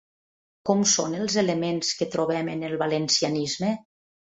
[0.69, 3.73] Com són els elements que trobem en el valencianisme?